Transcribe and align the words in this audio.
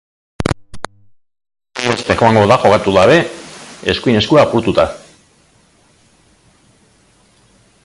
Sei 1.81 1.89
aste 1.91 2.13
egongo 2.15 2.45
da 2.53 2.57
jokatu 2.63 2.95
dabe, 2.95 3.19
eskuin 3.93 4.19
eskua 4.23 4.43
apurtuta. 4.45 4.87